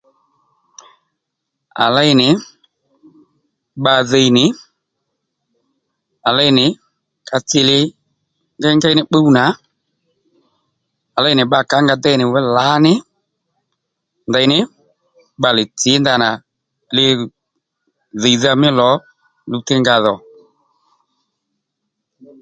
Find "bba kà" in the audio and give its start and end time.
11.47-11.77